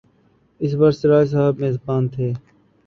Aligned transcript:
اس 0.61 0.71
بار 0.79 0.91
سراج 0.99 1.25
صاحب 1.33 1.53
میزبان 1.61 2.03
تھے۔ 2.13 2.27